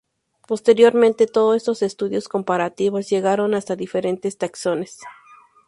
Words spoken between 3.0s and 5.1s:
llegaron hasta diferentes taxones.